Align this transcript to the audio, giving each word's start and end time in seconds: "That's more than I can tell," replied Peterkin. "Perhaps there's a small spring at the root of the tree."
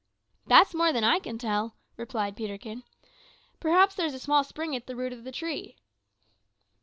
"That's 0.47 0.73
more 0.73 0.91
than 0.91 1.03
I 1.03 1.19
can 1.19 1.37
tell," 1.37 1.75
replied 1.95 2.35
Peterkin. 2.35 2.81
"Perhaps 3.59 3.93
there's 3.93 4.15
a 4.15 4.19
small 4.19 4.43
spring 4.43 4.75
at 4.75 4.87
the 4.87 4.95
root 4.95 5.13
of 5.13 5.23
the 5.23 5.31
tree." 5.31 5.75